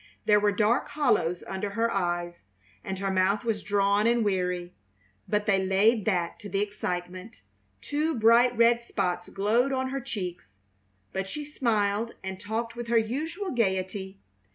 There 0.25 0.39
were 0.39 0.51
dark 0.51 0.87
hollows 0.87 1.43
under 1.45 1.69
her 1.69 1.91
eyes, 1.91 2.41
and 2.83 2.97
her 2.97 3.11
mouth 3.11 3.43
was 3.43 3.61
drawn 3.61 4.07
and 4.07 4.25
weary, 4.25 4.73
but 5.27 5.45
they 5.45 5.63
laid 5.63 6.05
that 6.05 6.39
to 6.39 6.49
the 6.49 6.59
excitement. 6.59 7.41
Two 7.81 8.15
bright 8.17 8.57
red 8.57 8.81
spots 8.81 9.29
glowed 9.29 9.71
on 9.71 9.89
her 9.89 10.01
cheeks; 10.01 10.57
but 11.13 11.27
she 11.27 11.45
smiled 11.45 12.13
and 12.23 12.39
talked 12.39 12.75
with 12.75 12.87
her 12.87 12.97
usual 12.97 13.51
gaiety. 13.51 14.17